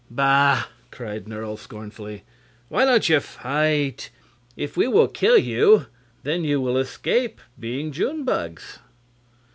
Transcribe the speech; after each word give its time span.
"Bah!" 0.09 0.65
cried 0.89 1.27
Nerle, 1.27 1.57
scornfully; 1.59 2.23
"why 2.69 2.85
don't 2.85 3.07
you 3.07 3.19
fight? 3.19 4.09
If 4.57 4.75
we 4.75 4.91
kill 5.09 5.37
you, 5.37 5.85
then 6.23 6.43
you 6.43 6.59
will 6.59 6.79
escape 6.79 7.39
being 7.59 7.91
June 7.91 8.23
bugs." 8.23 8.79